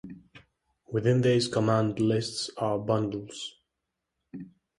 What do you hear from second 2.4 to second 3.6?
are bundles.